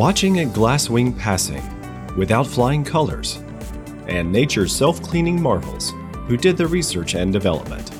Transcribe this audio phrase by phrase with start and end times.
[0.00, 1.62] Watching a glasswing passing
[2.16, 3.44] without flying colors,
[4.08, 5.92] and nature's self cleaning marvels,
[6.26, 7.90] who did the research and development.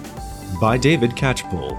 [0.58, 1.76] By David Catchpoole.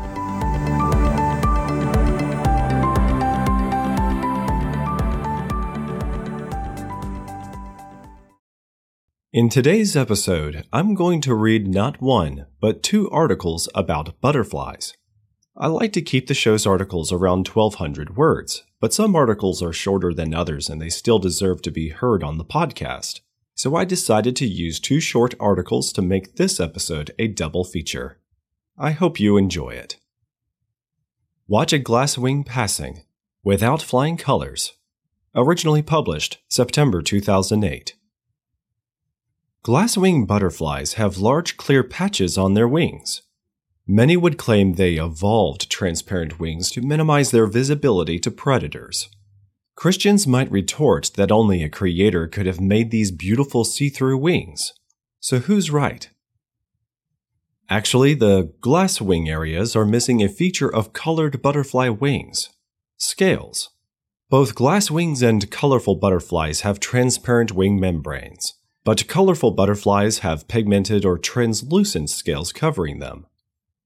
[9.33, 14.93] In today's episode, I'm going to read not one, but two articles about butterflies.
[15.57, 20.11] I like to keep the show's articles around 1200 words, but some articles are shorter
[20.13, 23.21] than others and they still deserve to be heard on the podcast.
[23.53, 28.19] So I decided to use two short articles to make this episode a double feature.
[28.77, 29.97] I hope you enjoy it.
[31.47, 33.03] Watch a glasswing passing
[33.43, 34.73] without flying colors.
[35.35, 37.95] Originally published September 2008.
[39.63, 43.21] Glasswing butterflies have large clear patches on their wings.
[43.87, 49.09] Many would claim they evolved transparent wings to minimize their visibility to predators.
[49.75, 54.73] Christians might retort that only a creator could have made these beautiful see through wings.
[55.19, 56.09] So who's right?
[57.69, 62.49] Actually, the glass wing areas are missing a feature of colored butterfly wings
[62.97, 63.69] scales.
[64.29, 71.05] Both glass wings and colorful butterflies have transparent wing membranes but colorful butterflies have pigmented
[71.05, 73.25] or translucent scales covering them.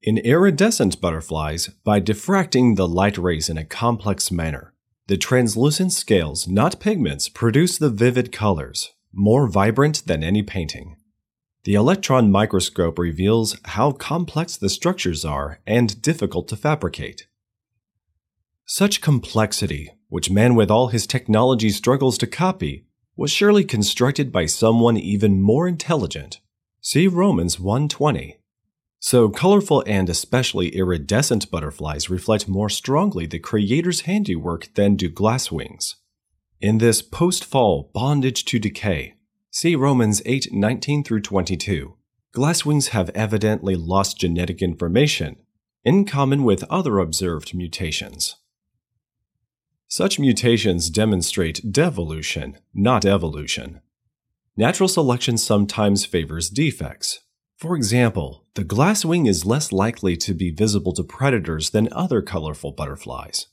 [0.06, 4.72] In iridescent butterflies, by diffracting the light rays in a complex manner,
[5.08, 10.96] the translucent scales, not pigments, produce the vivid colors, more vibrant than any painting.
[11.64, 17.26] The electron microscope reveals how complex the structures are and difficult to fabricate.
[18.64, 24.46] Such complexity, which man with all his technology struggles to copy, was surely constructed by
[24.46, 26.42] someone even more intelligent.
[26.80, 28.36] See Romans 1:20.
[29.08, 35.94] So colorful and especially iridescent butterflies reflect more strongly the creator's handiwork than do glasswings.
[36.60, 39.14] In this post-fall bondage to decay,
[39.52, 41.94] see Romans 8:19 through 22.
[42.36, 45.36] Glasswings have evidently lost genetic information,
[45.84, 48.38] in common with other observed mutations.
[49.88, 53.82] Such mutations demonstrate devolution, not evolution.
[54.58, 57.20] Natural selection sometimes favors defects.
[57.56, 62.72] For example, the glasswing is less likely to be visible to predators than other colorful
[62.72, 63.48] butterflies.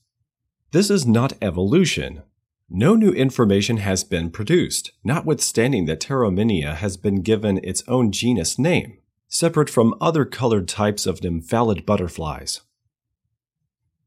[0.73, 2.23] This is not evolution.
[2.69, 8.59] No new information has been produced, notwithstanding that Pteronymia has been given its own genus
[8.59, 8.99] name,
[9.29, 12.63] separate from other colored types of nymphalid butterflies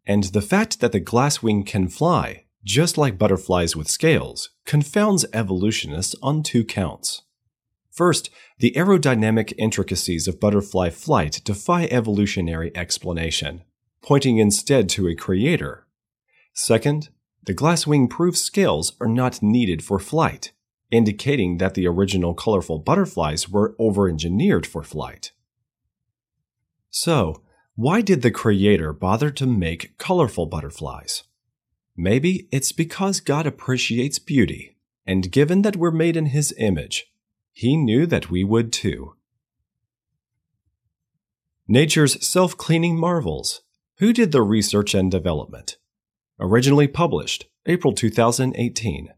[0.07, 6.15] and the fact that the glasswing can fly, just like butterflies with scales, confounds evolutionists
[6.21, 7.23] on two counts.
[7.95, 8.29] First,
[8.59, 13.63] the aerodynamic intricacies of butterfly flight defy evolutionary explanation,
[14.01, 15.87] pointing instead to a creator.
[16.53, 17.07] Second,
[17.45, 20.51] the glasswing proves scales are not needed for flight,
[20.91, 25.31] indicating that the original colorful butterflies were over-engineered for flight.
[26.89, 27.43] So,
[27.75, 31.23] why did the Creator bother to make colorful butterflies?
[31.95, 37.11] Maybe it's because God appreciates beauty, and given that we're made in His image,
[37.55, 39.15] He knew that we would too.
[41.69, 43.61] Nature's Self Cleaning Marvels
[43.99, 45.77] Who did the research and development?
[46.37, 49.13] Originally published April 2018.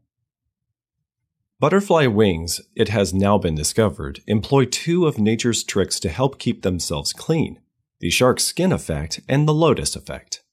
[1.59, 6.61] Butterfly wings, it has now been discovered, employ two of nature's tricks to help keep
[6.61, 7.59] themselves clean
[7.99, 10.43] the shark skin effect, and the lotus effect.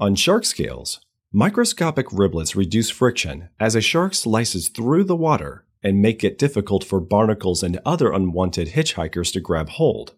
[0.00, 1.00] On shark scales,
[1.32, 6.84] microscopic riblets reduce friction as a shark slices through the water and make it difficult
[6.84, 10.14] for barnacles and other unwanted hitchhikers to grab hold.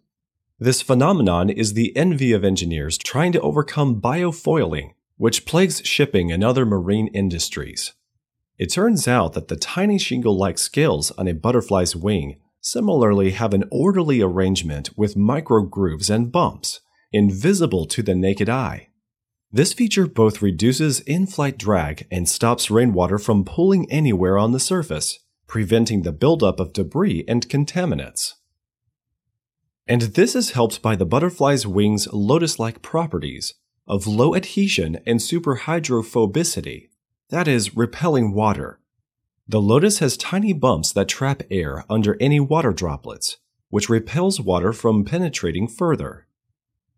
[0.58, 6.44] This phenomenon is the envy of engineers trying to overcome biofouling, which plagues shipping and
[6.44, 7.92] other marine industries.
[8.56, 13.52] It turns out that the tiny shingle like scales on a butterfly's wing similarly have
[13.52, 16.80] an orderly arrangement with micro grooves and bumps,
[17.12, 18.88] invisible to the naked eye.
[19.52, 25.20] This feature both reduces in-flight drag and stops rainwater from pooling anywhere on the surface,
[25.46, 28.34] preventing the buildup of debris and contaminants.
[29.86, 33.54] And this is helped by the butterfly's wings' lotus-like properties
[33.86, 36.88] of low adhesion and superhydrophobicity,
[37.28, 38.80] that is, repelling water,
[39.46, 43.36] the Lotus has tiny bumps that trap air under any water droplets,
[43.68, 46.26] which repels water from penetrating further.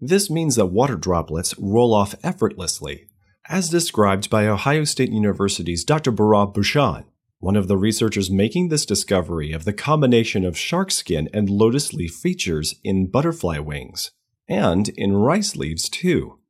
[0.01, 3.09] This means that water droplets roll off effortlessly,
[3.49, 6.13] as described by Ohio State University's Dr.
[6.13, 7.05] Bharat Bhushan,
[7.47, 11.93] one of the researchers making this discovery of the combination of shark skin and lotus
[11.93, 14.11] leaf features in butterfly wings,
[14.49, 16.41] and in rice leaves too.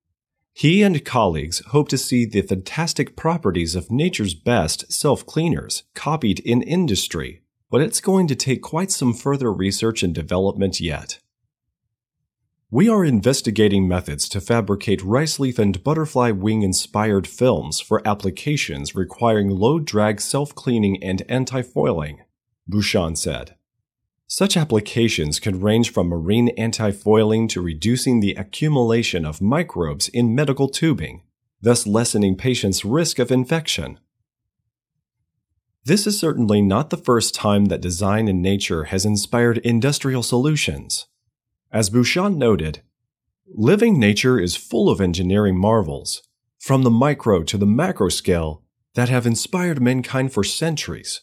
[0.54, 6.40] He and colleagues hope to see the fantastic properties of nature's best self cleaners copied
[6.40, 11.18] in industry, but it's going to take quite some further research and development yet.
[12.76, 18.94] We are investigating methods to fabricate rice leaf and butterfly wing inspired films for applications
[18.94, 22.20] requiring low drag self cleaning and anti fouling,
[22.68, 23.54] Bhushan said.
[24.26, 30.68] Such applications could range from marine anti-fouling to reducing the accumulation of microbes in medical
[30.68, 31.22] tubing,
[31.62, 33.98] thus lessening patients' risk of infection.
[35.86, 41.06] This is certainly not the first time that design in nature has inspired industrial solutions.
[41.72, 42.82] As Bhushan noted,
[43.46, 46.22] living nature is full of engineering marvels,
[46.58, 48.62] from the micro to the macro scale,
[48.94, 51.22] that have inspired mankind for centuries.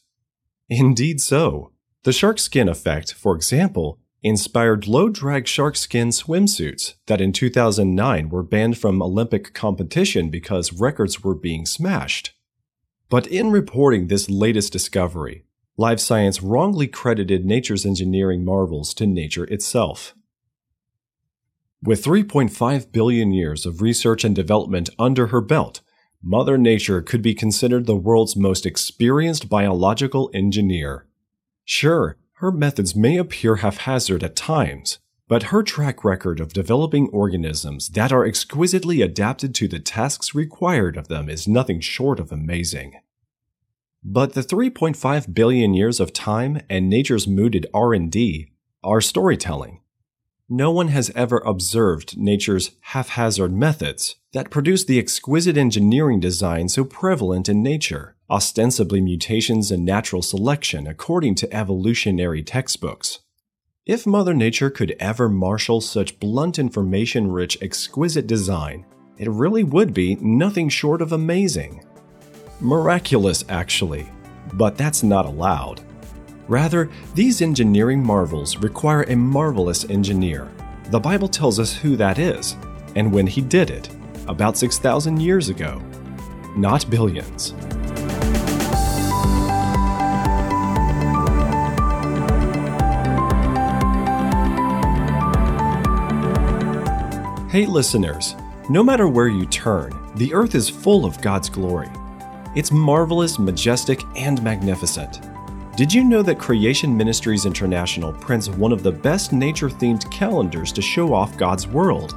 [0.70, 1.72] Indeed so.
[2.04, 8.30] The shark skin effect, for example, inspired low drag shark skin swimsuits that in 2009
[8.30, 12.32] were banned from Olympic competition because records were being smashed.
[13.10, 15.46] But in reporting this latest discovery,
[15.78, 20.14] Live Science wrongly credited nature's engineering marvels to nature itself.
[21.86, 25.82] With 3.5 billion years of research and development under her belt,
[26.22, 31.06] Mother Nature could be considered the world's most experienced biological engineer.
[31.66, 37.90] Sure, her methods may appear haphazard at times, but her track record of developing organisms
[37.90, 42.94] that are exquisitely adapted to the tasks required of them is nothing short of amazing.
[44.02, 48.54] But the 3.5 billion years of time and nature's mooted R&D
[48.86, 49.82] are storytelling.
[50.50, 56.84] No one has ever observed nature's haphazard methods that produce the exquisite engineering design so
[56.84, 63.20] prevalent in nature ostensibly mutations and natural selection according to evolutionary textbooks.
[63.86, 68.86] If Mother Nature could ever marshal such blunt information rich, exquisite design,
[69.18, 71.86] it really would be nothing short of amazing.
[72.60, 74.10] Miraculous, actually,
[74.54, 75.82] but that's not allowed.
[76.48, 80.52] Rather, these engineering marvels require a marvelous engineer.
[80.90, 82.58] The Bible tells us who that is,
[82.96, 83.90] and when he did it,
[84.28, 85.82] about 6,000 years ago.
[86.56, 87.54] Not billions.
[97.50, 98.36] Hey, listeners,
[98.70, 101.90] no matter where you turn, the earth is full of God's glory.
[102.56, 105.33] It's marvelous, majestic, and magnificent.
[105.76, 110.72] Did you know that Creation Ministries International prints one of the best nature themed calendars
[110.72, 112.16] to show off God's world?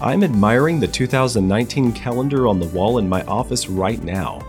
[0.00, 4.40] I'm admiring the 2019 calendar on the wall in my office right now.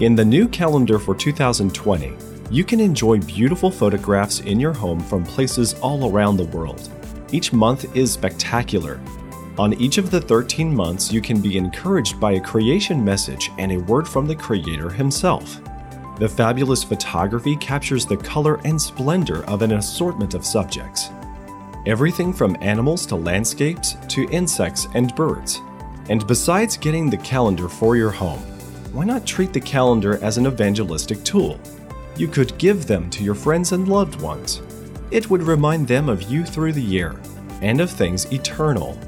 [0.00, 2.14] In the new calendar for 2020,
[2.50, 6.90] you can enjoy beautiful photographs in your home from places all around the world.
[7.32, 9.00] Each month is spectacular,
[9.58, 13.72] on each of the 13 months, you can be encouraged by a creation message and
[13.72, 15.62] a word from the Creator Himself.
[16.18, 21.10] The fabulous photography captures the color and splendor of an assortment of subjects.
[21.84, 25.60] Everything from animals to landscapes to insects and birds.
[26.08, 28.40] And besides getting the calendar for your home,
[28.92, 31.60] why not treat the calendar as an evangelistic tool?
[32.16, 34.62] You could give them to your friends and loved ones.
[35.10, 37.14] It would remind them of you through the year
[37.60, 38.98] and of things eternal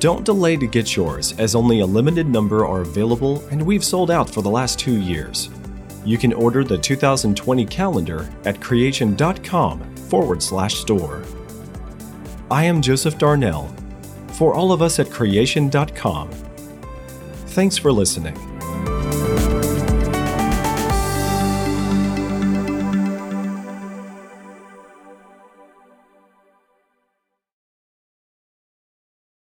[0.00, 4.12] don't delay to get yours, as only a limited number are available and we've sold
[4.12, 5.50] out for the last two years.
[6.04, 11.22] You can order the 2020 calendar at creation.com forward slash store.
[12.50, 13.72] I am Joseph Darnell.
[14.28, 16.30] For all of us at creation.com,
[17.48, 18.57] thanks for listening.